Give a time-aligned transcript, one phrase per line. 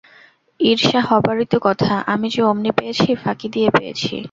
[0.59, 4.15] ঈর্ষা হবারই তো কথা– আমি যে অমনি পেয়েছি, ফাঁকি দিয়ে পেয়েছি।